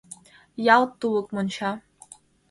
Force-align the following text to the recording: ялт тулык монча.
ялт 0.75 0.91
тулык 0.99 1.27
монча. 1.35 1.71